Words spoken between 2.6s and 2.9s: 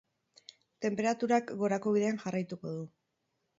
du.